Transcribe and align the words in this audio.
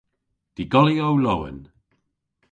Dy'golyow 0.55 1.13
lowen. 1.23 1.59